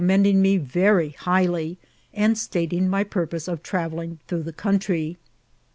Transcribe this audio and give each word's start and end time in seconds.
mending 0.03 0.41
me 0.41 0.57
yerj 0.59 1.15
highly^ 1.17 1.77
and 2.11 2.35
stating 2.35 2.89
my 2.89 3.03
purpoee 3.03 3.47
ot 3.47 3.63
travelling 3.63 4.17
through 4.27 4.41
the 4.41 4.51
comitry. 4.51 5.15